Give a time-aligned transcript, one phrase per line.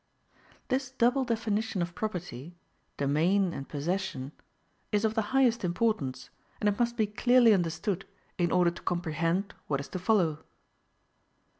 [0.69, 2.55] This double definition of property
[2.97, 4.31] domain and possession
[4.91, 8.07] is of the highest importance; and it must be clearly understood,
[8.39, 10.43] in order to comprehend what is to follow.